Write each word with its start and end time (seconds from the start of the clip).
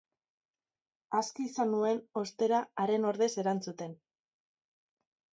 Aski 1.17 1.43
izan 1.49 1.69
nuen, 1.73 1.99
ostera, 2.21 2.61
haren 2.83 3.05
ordez 3.09 3.27
erantzuten. 3.43 3.93